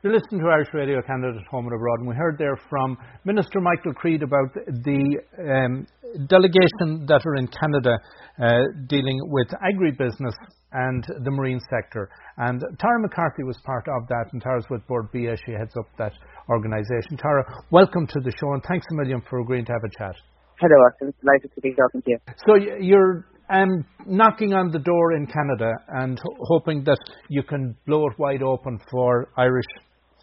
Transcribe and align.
You're 0.00 0.14
listening 0.14 0.42
to 0.42 0.46
Irish 0.46 0.68
Radio 0.72 1.02
Canada 1.02 1.40
at 1.40 1.46
home 1.50 1.66
and 1.66 1.74
abroad, 1.74 1.98
and 1.98 2.08
we 2.08 2.14
heard 2.14 2.38
there 2.38 2.56
from 2.70 2.96
Minister 3.24 3.60
Michael 3.60 3.92
Creed 3.94 4.22
about 4.22 4.54
the 4.54 5.18
um, 5.42 5.88
delegation 6.28 7.04
that 7.08 7.20
are 7.26 7.34
in 7.34 7.48
Canada 7.48 7.98
uh, 8.38 8.62
dealing 8.86 9.18
with 9.24 9.48
agribusiness 9.58 10.38
and 10.70 11.04
the 11.24 11.32
marine 11.32 11.58
sector. 11.68 12.08
And 12.36 12.62
Tara 12.78 13.00
McCarthy 13.00 13.42
was 13.42 13.58
part 13.66 13.88
of 13.88 14.06
that, 14.06 14.26
and 14.32 14.40
Tara's 14.40 14.64
with 14.70 14.86
Bord 14.86 15.10
Bia. 15.10 15.34
She 15.44 15.50
heads 15.50 15.74
up 15.76 15.86
that 15.98 16.12
organisation. 16.48 17.16
Tara, 17.16 17.42
welcome 17.72 18.06
to 18.06 18.20
the 18.20 18.30
show, 18.38 18.52
and 18.52 18.62
thanks 18.68 18.86
a 18.92 18.94
million 18.94 19.20
for 19.28 19.40
agreeing 19.40 19.64
to 19.64 19.72
have 19.72 19.82
a 19.82 19.98
chat. 19.98 20.14
Hello, 20.60 20.76
I'm 21.02 21.12
delighted 21.20 21.50
to 21.56 21.60
be 21.60 21.74
talking 21.74 22.02
to 22.02 22.10
you. 22.10 22.18
So 22.46 22.54
you're 22.78 23.26
um, 23.50 23.84
knocking 24.06 24.54
on 24.54 24.70
the 24.70 24.78
door 24.78 25.14
in 25.14 25.26
Canada 25.26 25.72
and 25.88 26.20
hoping 26.42 26.84
that 26.84 26.98
you 27.28 27.42
can 27.42 27.74
blow 27.84 28.06
it 28.06 28.16
wide 28.16 28.44
open 28.44 28.78
for 28.92 29.30
Irish 29.36 29.66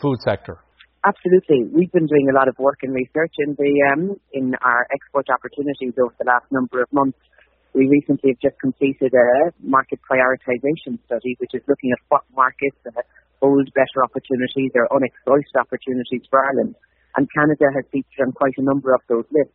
food 0.02 0.20
sector. 0.24 0.60
Absolutely. 1.06 1.70
We've 1.70 1.92
been 1.92 2.08
doing 2.08 2.34
a 2.34 2.36
lot 2.36 2.48
of 2.48 2.58
work 2.58 2.82
and 2.82 2.94
research 2.94 3.38
in 3.38 3.54
the 3.54 3.72
um, 3.94 4.18
in 4.34 4.56
our 4.58 4.88
export 4.90 5.30
opportunities 5.30 5.94
over 6.02 6.14
the 6.18 6.26
last 6.26 6.50
number 6.50 6.82
of 6.82 6.90
months. 6.92 7.20
We 7.78 7.86
recently 7.86 8.34
have 8.34 8.42
just 8.42 8.58
completed 8.58 9.14
a 9.14 9.54
market 9.62 10.00
prioritization 10.02 10.98
study, 11.06 11.36
which 11.38 11.54
is 11.54 11.62
looking 11.68 11.92
at 11.92 12.02
what 12.10 12.24
markets 12.34 12.80
hold 13.38 13.70
better 13.76 14.02
opportunities 14.02 14.72
or 14.74 14.90
unexploited 14.90 15.54
opportunities 15.60 16.24
for 16.30 16.42
Ireland. 16.42 16.74
And 17.18 17.30
Canada 17.30 17.70
has 17.76 17.86
featured 17.92 18.26
on 18.26 18.32
quite 18.32 18.58
a 18.58 18.64
number 18.64 18.96
of 18.96 19.02
those 19.08 19.26
lists. 19.30 19.54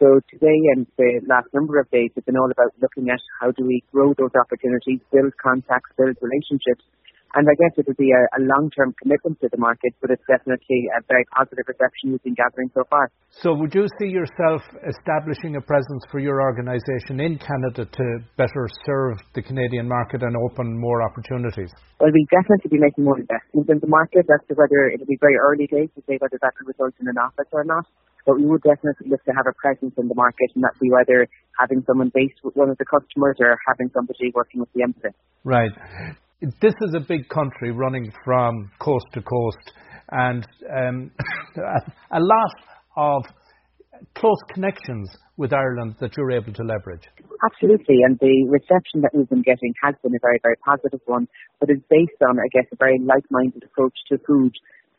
So 0.00 0.18
today 0.34 0.58
and 0.74 0.86
the 0.98 1.22
last 1.30 1.46
number 1.54 1.78
of 1.78 1.86
days 1.94 2.10
have 2.16 2.26
been 2.26 2.36
all 2.36 2.50
about 2.50 2.74
looking 2.82 3.06
at 3.08 3.22
how 3.38 3.52
do 3.52 3.62
we 3.62 3.84
grow 3.92 4.14
those 4.18 4.34
opportunities, 4.34 4.98
build 5.12 5.30
contacts, 5.38 5.94
build 5.94 6.18
relationships, 6.18 6.82
and 7.34 7.48
I 7.48 7.54
guess 7.56 7.72
it'll 7.80 7.96
be 7.96 8.12
a, 8.12 8.22
a 8.36 8.40
long-term 8.44 8.94
commitment 9.00 9.40
to 9.40 9.48
the 9.48 9.56
market, 9.56 9.96
but 10.00 10.10
it's 10.10 10.24
definitely 10.28 10.88
a 10.92 11.00
very 11.08 11.24
positive 11.32 11.64
reception 11.64 12.12
we've 12.12 12.22
been 12.22 12.36
gathering 12.36 12.68
so 12.76 12.84
far. 12.92 13.08
So 13.32 13.56
would 13.56 13.72
you 13.72 13.88
see 13.96 14.12
yourself 14.12 14.60
establishing 14.84 15.56
a 15.56 15.62
presence 15.64 16.04
for 16.12 16.20
your 16.20 16.42
organisation 16.44 17.20
in 17.24 17.40
Canada 17.40 17.88
to 17.88 18.04
better 18.36 18.68
serve 18.84 19.16
the 19.34 19.40
Canadian 19.40 19.88
market 19.88 20.22
and 20.22 20.36
open 20.36 20.76
more 20.76 21.00
opportunities? 21.00 21.72
Well, 22.00 22.12
we 22.12 22.26
definitely 22.28 22.68
be 22.68 22.80
making 22.80 23.04
more 23.04 23.16
investments 23.16 23.68
in 23.70 23.80
the 23.80 23.88
market. 23.88 24.28
As 24.28 24.44
to 24.48 24.54
whether 24.54 24.92
it'll 24.92 25.08
be 25.08 25.18
very 25.20 25.36
early 25.40 25.66
days 25.66 25.88
to 25.96 26.02
say 26.04 26.20
whether 26.20 26.36
that 26.40 26.52
could 26.58 26.68
result 26.68 26.92
in 27.00 27.08
an 27.08 27.16
office 27.16 27.48
or 27.52 27.64
not. 27.64 27.86
But 28.26 28.38
we 28.38 28.46
would 28.46 28.62
definitely 28.62 29.10
look 29.10 29.24
to 29.24 29.32
have 29.34 29.50
a 29.50 29.56
presence 29.58 29.94
in 29.98 30.06
the 30.06 30.14
market, 30.14 30.54
and 30.54 30.62
that 30.62 30.78
be 30.78 30.90
whether 30.92 31.26
having 31.58 31.82
someone 31.86 32.12
based 32.14 32.38
with 32.44 32.54
one 32.54 32.70
of 32.70 32.78
the 32.78 32.84
customers 32.84 33.36
or 33.40 33.58
having 33.66 33.90
somebody 33.92 34.30
working 34.34 34.60
with 34.60 34.70
the 34.74 34.82
embassy. 34.82 35.10
Right 35.42 35.72
this 36.60 36.74
is 36.82 36.94
a 36.96 37.00
big 37.00 37.28
country 37.28 37.70
running 37.70 38.10
from 38.24 38.70
coast 38.80 39.06
to 39.14 39.22
coast, 39.22 39.72
and 40.10 40.46
um, 40.74 41.10
a 42.10 42.18
lot 42.18 42.54
of 42.96 43.22
close 44.14 44.42
connections 44.52 45.08
with 45.36 45.52
Ireland 45.52 45.94
that 46.00 46.16
you're 46.16 46.32
able 46.32 46.52
to 46.52 46.64
leverage. 46.64 47.06
Absolutely, 47.46 48.02
and 48.02 48.18
the 48.18 48.46
reception 48.50 49.02
that 49.02 49.14
we've 49.14 49.28
been 49.28 49.42
getting 49.42 49.72
has 49.82 49.94
been 50.02 50.14
a 50.14 50.22
very, 50.22 50.38
very 50.42 50.56
positive 50.66 51.00
one, 51.06 51.28
but 51.60 51.70
it's 51.70 51.82
based 51.88 52.18
on, 52.26 52.38
I 52.38 52.50
guess, 52.50 52.66
a 52.72 52.76
very 52.76 52.98
like-minded 52.98 53.62
approach 53.62 53.94
to 54.10 54.18
food. 54.26 54.52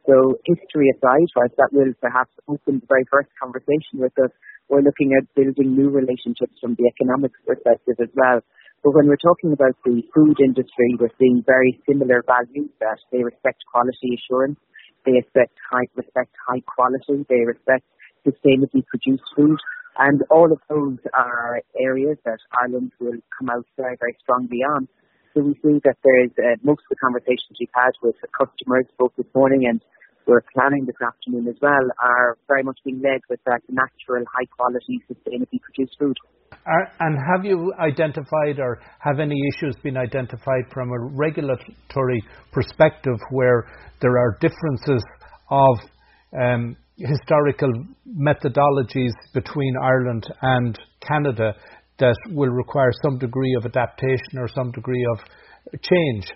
So 0.08 0.40
history 0.44 0.92
aside, 0.96 1.28
whilst 1.36 1.56
that 1.60 1.72
will 1.72 1.92
perhaps 2.00 2.32
open 2.48 2.80
the 2.80 2.88
very 2.88 3.04
first 3.12 3.30
conversation 3.40 4.00
with 4.00 4.12
us, 4.20 4.32
we're 4.70 4.84
looking 4.84 5.12
at 5.16 5.28
building 5.36 5.76
new 5.76 5.90
relationships 5.90 6.56
from 6.60 6.76
the 6.76 6.88
economics 6.88 7.40
perspective 7.46 7.96
as 8.00 8.12
well. 8.16 8.40
But 8.84 8.95
when 8.95 9.08
we're 9.08 9.23
talking 9.23 9.53
about 9.53 9.76
the 9.86 10.03
food 10.14 10.38
industry, 10.44 10.98
we're 11.00 11.16
seeing 11.17 11.42
very 11.48 11.80
similar 11.88 12.22
values 12.28 12.70
that 12.81 13.00
they 13.12 13.23
respect 13.23 13.64
quality 13.72 14.20
assurance, 14.20 14.59
they 15.06 15.14
respect 15.14 15.56
high, 15.72 15.88
respect 15.95 16.36
high 16.48 16.59
quality, 16.67 17.25
they 17.30 17.48
respect 17.48 17.86
sustainably 18.28 18.84
produced 18.88 19.23
food, 19.36 19.58
and 19.98 20.22
all 20.30 20.52
of 20.52 20.59
those 20.70 20.98
are 21.14 21.62
areas 21.80 22.18
that 22.25 22.40
Ireland 22.52 22.91
will 23.00 23.19
come 23.40 23.50
out 23.50 23.66
very, 23.78 23.96
very 24.00 24.18
strongly 24.19 24.59
on. 24.59 24.88
So 25.34 25.41
we 25.41 25.53
see 25.63 25.79
that 25.84 25.97
there's 26.03 26.31
uh, 26.38 26.58
most 26.62 26.84
of 26.84 26.90
the 26.91 27.00
conversations 27.02 27.56
we've 27.59 27.69
had 27.74 27.91
with 28.03 28.16
customers 28.38 28.85
both 29.00 29.12
this 29.18 29.25
morning 29.34 29.66
and 29.66 29.81
we're 30.25 30.44
planning 30.53 30.85
this 30.85 30.95
afternoon 31.06 31.47
as 31.47 31.56
well 31.61 31.85
are 32.01 32.38
very 32.47 32.63
much 32.63 32.79
being 32.85 33.01
led 33.01 33.22
with 33.29 33.39
that 33.45 33.61
natural, 33.69 34.23
high 34.31 34.47
quality, 34.57 35.01
sustainably 35.09 35.59
produced 35.61 35.95
food. 36.00 36.16
Are, 36.66 36.91
and 37.00 37.17
have 37.34 37.45
you 37.45 37.73
identified 37.79 38.59
or 38.59 38.79
have 39.00 39.19
any 39.19 39.39
issues 39.53 39.75
been 39.84 39.97
identified 39.97 40.66
from 40.72 40.89
a 40.91 41.00
regulatory 41.00 42.23
perspective 42.51 43.17
where 43.31 43.67
there 44.01 44.17
are 44.17 44.38
differences 44.39 45.03
of 45.50 45.78
um, 46.40 46.78
historical 46.97 47.72
methodologies 48.07 49.11
between 49.34 49.75
Ireland 49.81 50.25
and 50.41 50.79
Canada 51.01 51.55
that 52.00 52.16
will 52.31 52.50
require 52.50 52.91
some 53.03 53.17
degree 53.17 53.55
of 53.57 53.66
adaptation 53.66 54.38
or 54.38 54.47
some 54.47 54.72
degree 54.72 55.05
of 55.11 55.19
change 55.81 56.31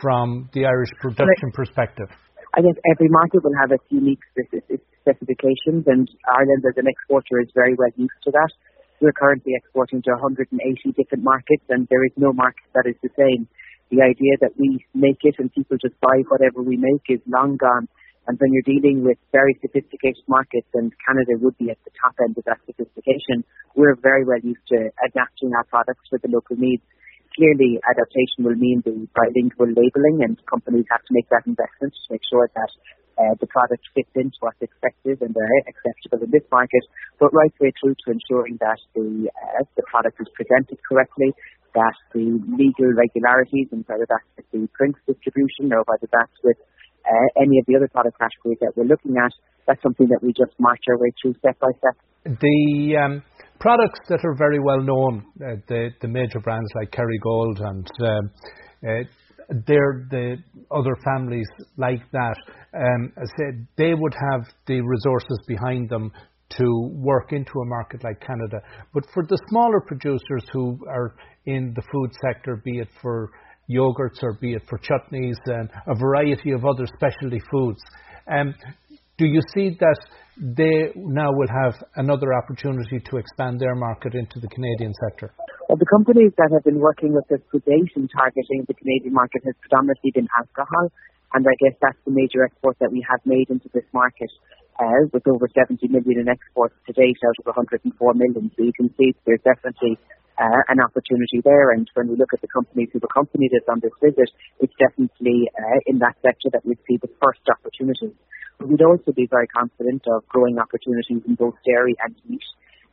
from 0.00 0.48
the 0.54 0.66
Irish 0.66 0.90
production 1.00 1.50
perspective? 1.52 2.08
I 2.52 2.62
guess 2.62 2.74
every 2.90 3.08
market 3.08 3.44
will 3.44 3.54
have 3.60 3.70
its 3.70 3.84
unique 3.90 4.20
specifications, 5.00 5.86
and 5.86 6.10
Ireland 6.26 6.64
as 6.66 6.76
an 6.76 6.88
exporter 6.88 7.40
is 7.40 7.48
very 7.54 7.74
well 7.74 7.90
used 7.96 8.18
to 8.24 8.32
that. 8.32 8.50
We're 9.00 9.12
currently 9.12 9.54
exporting 9.54 10.02
to 10.02 10.10
180 10.12 10.50
different 10.92 11.24
markets, 11.24 11.62
and 11.68 11.86
there 11.88 12.04
is 12.04 12.12
no 12.16 12.32
market 12.32 12.66
that 12.74 12.86
is 12.86 12.96
the 13.02 13.10
same. 13.16 13.46
The 13.90 14.02
idea 14.02 14.34
that 14.40 14.58
we 14.58 14.84
make 14.94 15.22
it 15.22 15.36
and 15.38 15.52
people 15.52 15.78
just 15.80 15.98
buy 16.00 16.22
whatever 16.28 16.60
we 16.62 16.76
make 16.76 17.06
is 17.08 17.20
long 17.26 17.56
gone. 17.56 17.88
And 18.26 18.38
when 18.38 18.52
you're 18.52 18.66
dealing 18.66 19.04
with 19.04 19.18
very 19.32 19.56
sophisticated 19.62 20.22
markets, 20.28 20.68
and 20.74 20.92
Canada 21.06 21.38
would 21.40 21.56
be 21.56 21.70
at 21.70 21.78
the 21.84 21.90
top 22.02 22.14
end 22.22 22.36
of 22.36 22.44
that 22.44 22.58
sophistication, 22.66 23.42
we're 23.74 23.94
very 23.94 24.24
well 24.24 24.38
used 24.42 24.66
to 24.68 24.90
adapting 25.06 25.54
our 25.54 25.64
products 25.64 26.02
for 26.10 26.18
the 26.18 26.28
local 26.28 26.56
needs. 26.56 26.82
Clearly, 27.40 27.80
adaptation 27.88 28.44
will 28.44 28.60
mean 28.60 28.84
the 28.84 29.08
bilingual 29.16 29.72
labelling, 29.72 30.20
and 30.20 30.36
companies 30.44 30.84
have 30.92 31.00
to 31.08 31.12
make 31.16 31.24
that 31.32 31.48
investment 31.48 31.96
to 31.96 32.06
make 32.12 32.20
sure 32.28 32.52
that 32.52 32.68
uh, 33.16 33.32
the 33.40 33.48
product 33.48 33.80
fits 33.96 34.12
into 34.12 34.36
what's 34.44 34.60
expected 34.60 35.24
and 35.24 35.32
they're 35.32 35.64
acceptable 35.64 36.20
in 36.20 36.28
this 36.28 36.44
market, 36.52 36.84
but 37.16 37.32
right 37.32 37.48
the 37.56 37.64
way 37.64 37.72
through 37.80 37.96
to 38.04 38.12
ensuring 38.12 38.60
that 38.60 38.76
the 38.92 39.32
uh, 39.32 39.64
the 39.72 39.84
product 39.88 40.20
is 40.20 40.28
presented 40.36 40.76
correctly, 40.84 41.32
that 41.72 41.96
the 42.12 42.36
legal 42.60 42.92
regularities 42.92 43.72
and 43.72 43.88
whether 43.88 44.04
that's 44.04 44.28
with 44.36 44.44
the 44.52 44.68
print 44.76 44.96
distribution 45.08 45.72
or 45.72 45.80
whether 45.88 46.12
that's 46.12 46.36
with 46.44 46.60
uh, 47.08 47.28
any 47.40 47.56
of 47.56 47.64
the 47.64 47.72
other 47.72 47.88
product 47.88 48.20
categories 48.20 48.60
that 48.60 48.76
we're 48.76 48.84
looking 48.84 49.16
at, 49.16 49.32
that's 49.64 49.80
something 49.80 50.12
that 50.12 50.20
we 50.20 50.36
just 50.36 50.52
march 50.60 50.84
our 50.92 50.98
way 51.00 51.08
through 51.16 51.32
step 51.40 51.56
by 51.56 51.72
step. 51.80 51.96
The 52.24 53.00
um, 53.00 53.22
products 53.60 54.00
that 54.08 54.20
are 54.24 54.34
very 54.34 54.58
well 54.58 54.80
known, 54.80 55.24
uh, 55.36 55.56
the 55.68 55.90
the 56.00 56.08
major 56.08 56.40
brands 56.40 56.68
like 56.74 56.90
Kerrygold 56.90 57.60
and 57.60 57.86
um, 58.00 58.30
uh, 58.82 59.04
the 59.66 60.36
other 60.70 60.96
families 61.04 61.48
like 61.76 62.02
that. 62.12 62.36
Um, 62.72 63.12
I 63.16 63.24
said 63.36 63.66
they 63.76 63.94
would 63.94 64.14
have 64.32 64.46
the 64.66 64.80
resources 64.80 65.38
behind 65.46 65.90
them 65.90 66.12
to 66.56 66.90
work 66.94 67.32
into 67.32 67.52
a 67.60 67.66
market 67.66 68.02
like 68.02 68.20
Canada. 68.20 68.60
But 68.92 69.04
for 69.14 69.24
the 69.24 69.38
smaller 69.48 69.80
producers 69.80 70.44
who 70.52 70.78
are 70.88 71.14
in 71.46 71.72
the 71.74 71.82
food 71.92 72.10
sector, 72.24 72.60
be 72.64 72.78
it 72.78 72.88
for 73.00 73.30
yogurts 73.70 74.22
or 74.22 74.36
be 74.40 74.54
it 74.54 74.62
for 74.68 74.78
chutneys 74.78 75.36
and 75.46 75.70
a 75.86 75.94
variety 75.94 76.50
of 76.50 76.64
other 76.64 76.86
specialty 76.86 77.40
foods, 77.50 77.80
um, 78.32 78.54
do 79.20 79.28
you 79.28 79.44
see 79.52 79.76
that 79.76 80.00
they 80.40 80.88
now 80.96 81.28
will 81.28 81.52
have 81.52 81.76
another 82.00 82.32
opportunity 82.32 82.96
to 83.04 83.20
expand 83.20 83.60
their 83.60 83.76
market 83.76 84.16
into 84.16 84.40
the 84.40 84.48
Canadian 84.48 84.96
sector? 85.04 85.28
Well, 85.68 85.76
the 85.76 85.92
companies 85.92 86.32
that 86.40 86.48
have 86.56 86.64
been 86.64 86.80
working 86.80 87.12
with 87.12 87.28
us 87.28 87.44
to 87.52 87.60
date 87.68 87.92
in 88.00 88.08
targeting 88.08 88.64
the 88.64 88.72
Canadian 88.72 89.12
market 89.12 89.44
has 89.44 89.52
predominantly 89.60 90.10
been 90.16 90.26
alcohol, 90.32 90.88
and 91.36 91.44
I 91.44 91.52
guess 91.60 91.76
that's 91.84 92.00
the 92.08 92.16
major 92.16 92.48
export 92.48 92.80
that 92.80 92.88
we 92.88 93.04
have 93.04 93.20
made 93.28 93.52
into 93.52 93.68
this 93.76 93.84
market, 93.92 94.32
uh, 94.80 95.04
with 95.12 95.28
over 95.28 95.44
70 95.52 95.76
million 95.92 96.24
in 96.24 96.28
exports 96.32 96.74
to 96.88 96.96
date 96.96 97.20
out 97.20 97.36
of 97.36 97.52
104 97.52 97.92
million. 98.16 98.48
So 98.56 98.64
you 98.64 98.72
can 98.72 98.88
see 98.96 99.12
there's 99.28 99.44
definitely 99.44 100.00
uh, 100.40 100.64
an 100.72 100.80
opportunity 100.80 101.44
there. 101.44 101.76
And 101.76 101.84
when 101.92 102.08
we 102.08 102.16
look 102.16 102.32
at 102.32 102.40
the 102.40 102.48
companies 102.48 102.88
who've 102.88 103.04
accompanied 103.04 103.52
us 103.52 103.68
on 103.68 103.84
this 103.84 103.92
visit, 104.00 104.32
it's 104.64 104.72
definitely 104.80 105.52
uh, 105.52 105.78
in 105.84 106.00
that 106.00 106.16
sector 106.24 106.48
that 106.56 106.64
we 106.64 106.80
see 106.88 106.96
the 106.96 107.12
first 107.20 107.44
opportunities. 107.52 108.16
We'd 108.60 108.82
also 108.82 109.12
be 109.12 109.26
very 109.26 109.46
confident 109.46 110.04
of 110.06 110.28
growing 110.28 110.58
opportunities 110.58 111.22
in 111.26 111.34
both 111.34 111.54
dairy 111.64 111.96
and 112.04 112.14
meat. 112.28 112.42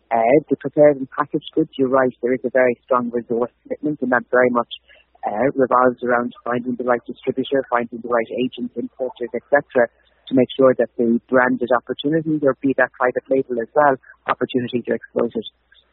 Uh, 0.09 0.39
the 0.49 0.55
prepared 0.55 0.95
and 0.95 1.09
packaged 1.11 1.51
goods, 1.53 1.69
you're 1.77 1.89
right, 1.89 2.13
there 2.21 2.33
is 2.33 2.39
a 2.45 2.49
very 2.49 2.79
strong 2.85 3.11
resource 3.11 3.51
commitment, 3.63 4.01
and 4.01 4.11
that 4.13 4.23
very 4.31 4.49
much 4.49 4.71
uh, 5.27 5.51
revolves 5.55 6.01
around 6.03 6.33
finding 6.45 6.75
the 6.75 6.85
right 6.85 7.03
distributor, 7.05 7.65
finding 7.69 7.99
the 7.99 8.07
right 8.07 8.31
agents, 8.39 8.73
importers, 8.77 9.29
etc., 9.35 9.89
to 10.27 10.35
make 10.35 10.47
sure 10.55 10.73
that 10.77 10.87
the 10.97 11.19
branded 11.27 11.69
opportunities, 11.75 12.39
or 12.43 12.55
be 12.61 12.73
that 12.77 12.91
private 12.93 13.23
label 13.29 13.59
as 13.61 13.67
well, 13.75 13.95
opportunities 14.27 14.83
are 14.87 14.95
exploited. 14.95 15.43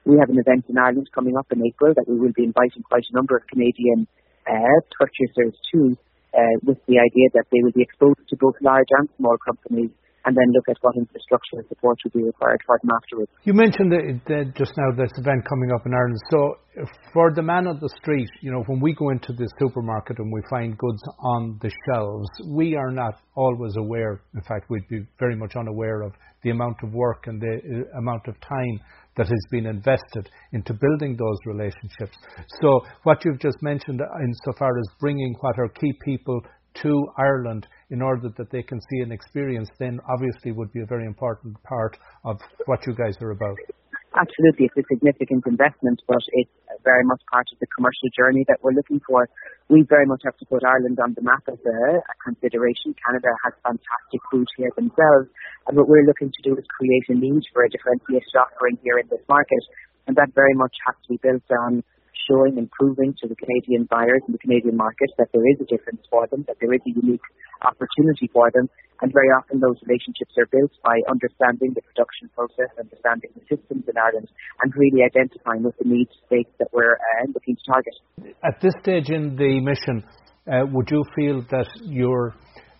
We 0.04 0.18
have 0.18 0.30
an 0.30 0.38
event 0.38 0.66
in 0.68 0.78
Ireland 0.78 1.10
coming 1.12 1.36
up 1.36 1.50
in 1.50 1.64
April 1.66 1.94
that 1.94 2.06
we 2.06 2.18
will 2.18 2.32
be 2.32 2.44
inviting 2.44 2.82
quite 2.82 3.06
a 3.10 3.14
number 3.14 3.36
of 3.36 3.46
Canadian 3.48 4.06
uh, 4.46 4.80
purchasers 4.98 5.58
to, 5.72 5.96
uh, 6.34 6.56
with 6.66 6.78
the 6.86 6.98
idea 6.98 7.31
that 7.34 7.46
they 7.52 7.62
will 7.62 7.72
be 7.72 7.82
exposed 7.82 8.20
to 8.28 8.36
both 8.36 8.54
large 8.60 8.90
and 8.98 9.08
small 9.16 9.36
companies 9.38 9.90
and 10.25 10.36
then 10.36 10.52
look 10.52 10.64
at 10.69 10.76
what 10.81 10.96
infrastructure 10.96 11.60
and 11.60 11.69
support 11.69 11.98
would 12.04 12.12
be 12.12 12.25
required 12.25 12.60
for 12.66 12.78
them 12.81 12.90
afterwards. 12.96 13.31
You 13.44 13.52
mentioned 13.52 13.92
the, 13.92 14.20
the, 14.26 14.52
just 14.56 14.72
now 14.76 14.90
this 14.96 15.12
event 15.19 15.44
coming 15.48 15.70
up 15.72 15.84
in 15.84 15.92
Ireland. 15.92 16.19
So, 16.31 16.56
for 17.12 17.32
the 17.34 17.42
man 17.42 17.66
on 17.66 17.78
the 17.81 17.90
street, 18.00 18.28
you 18.40 18.50
know, 18.50 18.64
when 18.66 18.81
we 18.81 18.94
go 18.94 19.10
into 19.10 19.32
the 19.32 19.48
supermarket 19.60 20.19
and 20.19 20.32
we 20.32 20.40
find 20.50 20.76
goods 20.76 21.02
on 21.20 21.58
the 21.62 21.70
shelves, 21.86 22.28
we 22.48 22.75
are 22.75 22.90
not 22.90 23.20
always 23.36 23.76
aware. 23.76 24.22
In 24.34 24.40
fact, 24.42 24.70
we'd 24.70 24.88
be 24.88 25.06
very 25.19 25.36
much 25.36 25.54
unaware 25.56 26.02
of 26.02 26.12
the 26.42 26.50
amount 26.50 26.76
of 26.82 26.92
work 26.92 27.26
and 27.26 27.40
the 27.40 27.54
uh, 27.54 27.98
amount 27.98 28.26
of 28.28 28.34
time 28.40 28.81
that 29.16 29.26
has 29.26 29.44
been 29.50 29.66
invested 29.66 30.31
into 30.52 30.75
building 30.75 31.16
those 31.16 31.38
relationships. 31.46 32.16
So, 32.61 32.81
what 33.05 33.25
you've 33.25 33.40
just 33.40 33.62
mentioned, 33.62 34.00
insofar 34.22 34.78
as 34.78 34.87
bringing 35.00 35.34
what 35.40 35.58
are 35.58 35.69
key 35.69 35.93
people 36.05 36.40
to 36.82 37.06
Ireland 37.16 37.66
in 37.90 38.02
order 38.02 38.28
that 38.37 38.50
they 38.50 38.62
can 38.62 38.81
see 38.81 39.00
and 39.00 39.12
experience, 39.12 39.69
then 39.78 40.00
obviously 40.11 40.52
would 40.52 40.72
be 40.72 40.82
a 40.82 40.87
very 40.87 41.06
important 41.06 41.56
part 41.62 41.96
of 42.25 42.40
what 42.66 42.87
you 42.87 42.94
guys 42.94 43.16
are 43.20 43.31
about. 43.31 43.56
Absolutely, 44.16 44.66
it's 44.66 44.76
a 44.78 44.94
significant 44.94 45.44
investment, 45.46 46.00
but 46.06 46.22
it's 46.32 46.50
very 46.84 47.04
much 47.04 47.20
part 47.32 47.48
of 47.52 47.58
the 47.58 47.66
commercial 47.72 48.08
journey 48.12 48.44
that 48.48 48.60
we're 48.62 48.76
looking 48.76 49.00
for. 49.02 49.28
We 49.69 49.82
very 49.88 50.06
much 50.06 50.22
have 50.25 50.36
to 50.38 50.46
put 50.46 50.62
Ireland 50.62 51.00
on 51.00 51.16
the 51.16 51.25
map 51.25 51.42
as 51.48 51.58
a, 51.64 51.78
a 51.98 52.14
consideration. 52.22 52.94
Canada 53.00 53.32
has 53.44 53.52
fantastic 53.64 54.20
food 54.31 54.46
here 54.56 54.70
themselves, 54.76 55.32
and 55.66 55.76
what 55.76 55.88
we're 55.88 56.04
looking 56.04 56.31
to 56.31 56.42
do 56.44 56.52
is 56.54 56.64
create 56.69 57.08
a 57.08 57.16
need 57.16 57.42
for 57.52 57.64
a 57.64 57.69
differentiated 57.72 58.36
offering 58.36 58.78
here 58.84 59.00
in 59.00 59.08
this 59.08 59.25
market, 59.28 59.64
and 60.06 60.16
that 60.16 60.36
very 60.36 60.54
much 60.54 60.76
has 60.86 60.94
to 61.08 61.08
be 61.16 61.19
built 61.25 61.48
on 61.64 61.82
showing 62.28 62.58
and 62.58 62.70
proving 62.70 63.14
to 63.22 63.28
the 63.28 63.36
Canadian 63.36 63.84
buyers 63.90 64.22
in 64.26 64.32
the 64.32 64.38
Canadian 64.38 64.76
market 64.76 65.10
that 65.18 65.28
there 65.32 65.46
is 65.46 65.60
a 65.60 65.68
difference 65.68 66.02
for 66.10 66.26
them, 66.28 66.44
that 66.48 66.56
there 66.60 66.72
is 66.72 66.80
a 66.86 66.92
unique 66.92 67.24
opportunity 67.62 68.28
for 68.32 68.50
them. 68.50 68.68
And 69.02 69.12
very 69.12 69.28
often 69.36 69.60
those 69.60 69.76
relationships 69.84 70.32
are 70.38 70.46
built 70.46 70.72
by 70.84 70.96
understanding 71.10 71.74
the 71.74 71.82
production 71.82 72.30
process, 72.32 72.70
understanding 72.78 73.30
the 73.34 73.44
systems 73.50 73.84
in 73.88 73.96
Ireland, 73.98 74.28
and 74.62 74.72
really 74.76 75.02
identifying 75.02 75.62
with 75.64 75.76
the 75.78 75.88
needs 75.88 76.10
states 76.26 76.50
that 76.58 76.68
we're 76.72 76.94
uh, 76.94 77.26
looking 77.34 77.56
to 77.56 77.64
target. 77.66 77.94
At 78.44 78.60
this 78.62 78.72
stage 78.80 79.10
in 79.10 79.36
the 79.36 79.60
mission, 79.60 80.04
uh, 80.46 80.64
would 80.72 80.88
you 80.90 81.02
feel 81.16 81.42
that 81.50 81.68
you're 81.82 82.34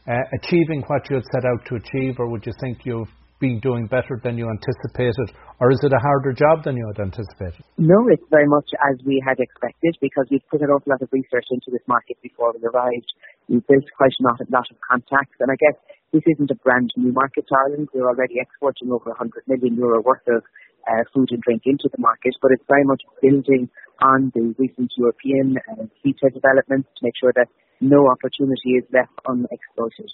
uh, 0.06 0.12
achieving 0.38 0.82
what 0.87 1.02
you 1.11 1.17
had 1.17 1.25
set 1.32 1.44
out 1.44 1.67
to 1.67 1.76
achieve, 1.76 2.17
or 2.19 2.31
would 2.31 2.46
you 2.46 2.52
think 2.61 2.85
you've 2.85 3.08
been 3.41 3.61
doing 3.61 3.87
better 3.87 4.21
than 4.23 4.39
you 4.39 4.49
anticipated, 4.49 5.35
or 5.61 5.71
is 5.71 5.81
it 5.83 5.93
a 5.93 5.99
harder 5.99 6.33
job 6.33 6.65
than 6.65 6.77
you 6.77 6.87
had 6.95 7.03
anticipated? 7.03 7.63
No, 7.79 8.09
it's 8.09 8.25
very 8.31 8.47
much 8.47 8.69
as 8.91 8.99
we 9.05 9.23
had 9.27 9.39
expected 9.39 9.97
because 10.01 10.27
we've 10.31 10.47
put 10.51 10.63
an 10.63 10.71
awful 10.71 10.91
lot 10.91 11.03
of 11.03 11.09
research 11.13 11.47
into 11.51 11.71
this 11.71 11.83
market 11.87 12.17
before 12.23 12.53
we 12.55 12.63
arrived. 12.63 13.11
We 13.49 13.61
built 13.69 13.85
quite 13.97 14.15
a 14.21 14.23
lot, 14.23 14.41
lot 14.51 14.71
of 14.71 14.77
contacts, 14.81 15.37
and 15.41 15.51
I 15.51 15.59
guess 15.59 15.77
this 16.13 16.23
isn't 16.27 16.51
a 16.51 16.59
brand 16.63 16.91
new 16.97 17.13
market 17.13 17.47
to 17.49 17.55
Ireland. 17.67 17.89
We're 17.93 18.09
already 18.09 18.39
exporting 18.39 18.91
over 18.91 19.11
100 19.11 19.45
million 19.51 19.75
euro 19.75 20.01
worth 20.01 20.25
of 20.29 20.47
uh, 20.87 21.03
food 21.13 21.29
and 21.33 21.43
drink 21.43 21.63
into 21.67 21.89
the 21.91 22.01
market, 22.01 22.35
but 22.41 22.53
it's 22.53 22.65
very 22.69 22.85
much 22.85 23.03
building 23.21 23.69
on 24.03 24.31
the 24.35 24.55
recent 24.59 24.93
European 24.97 25.57
uh, 25.59 25.85
CETA 26.03 26.33
developments 26.33 26.89
to 26.97 27.01
make 27.03 27.15
sure 27.19 27.33
that 27.35 27.49
no 27.81 28.07
opportunity 28.09 28.79
is 28.79 28.85
left 28.93 29.13
unexploited. 29.27 30.11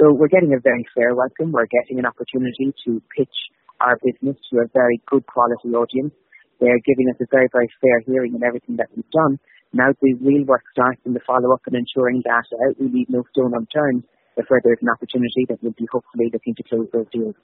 So 0.00 0.16
we're 0.16 0.32
getting 0.32 0.56
a 0.56 0.60
very 0.64 0.86
fair 0.96 1.14
welcome. 1.14 1.52
We're 1.52 1.68
getting 1.68 1.98
an 1.98 2.06
opportunity 2.06 2.72
to 2.88 3.02
pitch 3.12 3.36
our 3.84 4.00
business 4.00 4.34
to 4.48 4.64
a 4.64 4.66
very 4.72 4.96
good 5.04 5.26
quality 5.26 5.76
audience. 5.76 6.14
They're 6.58 6.80
giving 6.88 7.12
us 7.12 7.20
a 7.20 7.28
very, 7.30 7.48
very 7.52 7.68
fair 7.84 8.00
hearing 8.08 8.34
in 8.34 8.42
everything 8.42 8.76
that 8.76 8.88
we've 8.96 9.10
done. 9.12 9.38
Now 9.74 9.92
the 10.00 10.14
real 10.14 10.46
work 10.46 10.62
starts 10.72 11.02
in 11.04 11.12
the 11.12 11.20
follow-up 11.26 11.60
and 11.66 11.76
ensuring 11.76 12.22
that 12.24 12.48
uh, 12.48 12.72
we 12.80 12.88
leave 12.88 13.10
no 13.10 13.24
stone 13.32 13.52
unturned 13.52 14.04
before 14.40 14.60
there's 14.64 14.80
an 14.80 14.88
opportunity 14.88 15.44
that 15.50 15.62
we'll 15.62 15.76
be 15.76 15.86
hopefully 15.92 16.30
looking 16.32 16.54
to 16.56 16.62
close 16.64 16.88
those 16.94 17.06
deals. 17.12 17.34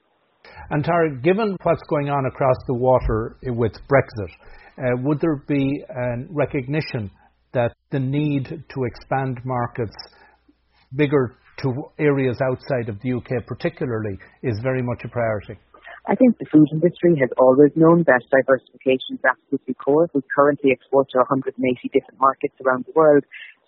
And 0.70 0.82
Tara, 0.82 1.14
given 1.20 1.58
what's 1.62 1.84
going 1.90 2.08
on 2.08 2.24
across 2.24 2.56
the 2.66 2.74
water 2.74 3.36
with 3.42 3.72
Brexit, 3.84 4.32
uh, 4.78 4.96
would 5.04 5.20
there 5.20 5.44
be 5.46 5.84
a 5.90 6.24
recognition 6.30 7.10
that 7.52 7.76
the 7.90 8.00
need 8.00 8.48
to 8.48 8.84
expand 8.84 9.40
markets 9.44 9.96
bigger 10.94 11.36
to 11.62 11.90
areas 11.98 12.38
outside 12.40 12.88
of 12.88 13.00
the 13.00 13.12
UK 13.12 13.46
particularly 13.46 14.18
is 14.42 14.58
very 14.62 14.82
much 14.82 15.02
a 15.04 15.08
priority? 15.08 15.56
I 16.06 16.14
think 16.14 16.38
the 16.38 16.46
food 16.46 16.68
industry 16.70 17.18
has 17.18 17.30
always 17.36 17.74
known 17.74 18.04
that 18.06 18.22
diversification 18.30 19.18
is 19.18 19.24
absolutely 19.26 19.74
core. 19.74 20.08
We 20.14 20.22
currently 20.30 20.70
export 20.70 21.10
to 21.10 21.18
180 21.18 21.58
different 21.90 22.20
markets 22.20 22.54
around 22.62 22.86
the 22.86 22.94
world, 22.94 23.24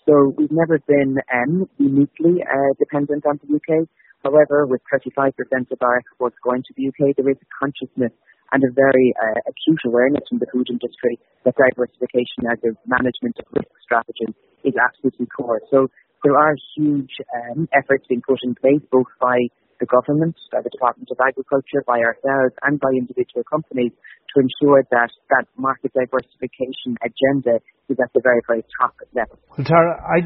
so 0.07 0.33
we've 0.39 0.55
never 0.55 0.79
been 0.87 1.19
um, 1.35 1.69
uniquely 1.79 2.41
uh, 2.41 2.73
dependent 2.79 3.27
on 3.27 3.41
the 3.43 3.59
UK. 3.59 3.91
However, 4.23 4.67
with 4.67 4.81
35% 4.89 5.35
of 5.71 5.79
our 5.83 5.99
exports 5.99 6.37
going 6.43 6.63
to 6.63 6.73
the 6.77 6.89
UK, 6.89 7.17
there 7.17 7.29
is 7.29 7.37
a 7.43 7.49
consciousness 7.59 8.13
and 8.53 8.65
a 8.65 8.73
very 8.73 9.13
uh, 9.21 9.41
acute 9.51 9.83
awareness 9.85 10.23
from 10.29 10.39
the 10.39 10.47
food 10.53 10.69
industry 10.71 11.19
that 11.45 11.55
diversification 11.59 12.49
as 12.49 12.59
a 12.65 12.73
management 12.89 13.37
of 13.39 13.47
risk 13.53 13.69
strategy 13.83 14.33
is 14.65 14.75
absolutely 14.81 15.27
core. 15.27 15.61
So 15.71 15.91
there 16.23 16.37
are 16.37 16.55
huge 16.77 17.13
um, 17.35 17.69
efforts 17.73 18.05
being 18.09 18.23
put 18.27 18.39
in 18.43 18.55
place 18.55 18.83
both 18.91 19.11
by 19.21 19.39
the 19.81 19.87
government, 19.87 20.35
by 20.51 20.61
the 20.63 20.71
Department 20.71 21.09
of 21.11 21.19
Agriculture, 21.23 21.83
by 21.87 21.99
ourselves 22.03 22.55
and 22.63 22.81
by 22.81 22.91
individual 22.99 23.47
companies 23.47 23.93
to 24.35 24.43
ensure 24.43 24.83
that 24.91 25.11
that 25.31 25.47
market 25.57 25.93
diversification 25.95 26.99
agenda 27.01 27.63
is 27.89 27.97
at 28.03 28.11
the 28.13 28.21
very, 28.23 28.43
very 28.47 28.63
top 28.77 28.93
level. 29.15 29.39
Well, 29.57 29.65
Tara, 29.65 29.95
I, 30.05 30.19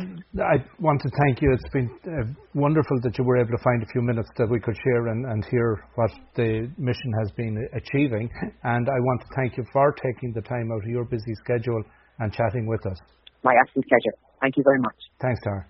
I 0.42 0.56
want 0.80 1.00
to 1.02 1.10
thank 1.22 1.40
you. 1.40 1.52
It's 1.52 1.72
been 1.72 1.90
uh, 2.08 2.32
wonderful 2.54 2.98
that 3.02 3.16
you 3.18 3.24
were 3.24 3.38
able 3.38 3.52
to 3.52 3.62
find 3.62 3.82
a 3.82 3.86
few 3.92 4.02
minutes 4.02 4.28
that 4.36 4.48
we 4.50 4.58
could 4.58 4.76
share 4.82 5.08
and, 5.08 5.26
and 5.26 5.44
hear 5.46 5.84
what 5.94 6.10
the 6.34 6.72
mission 6.78 7.12
has 7.20 7.30
been 7.36 7.54
achieving. 7.76 8.28
And 8.64 8.88
I 8.88 8.98
want 8.98 9.20
to 9.20 9.28
thank 9.36 9.56
you 9.56 9.64
for 9.72 9.94
taking 10.02 10.32
the 10.32 10.42
time 10.42 10.72
out 10.72 10.82
of 10.82 10.90
your 10.90 11.04
busy 11.04 11.34
schedule 11.44 11.82
and 12.18 12.32
chatting 12.32 12.66
with 12.66 12.84
us. 12.86 12.98
My 13.44 13.54
absolute 13.60 13.86
pleasure. 13.88 14.16
Thank 14.40 14.56
you 14.56 14.64
very 14.64 14.80
much. 14.80 14.96
Thanks, 15.20 15.40
Tara. 15.44 15.66